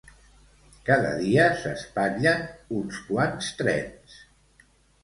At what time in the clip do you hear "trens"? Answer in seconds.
3.63-4.21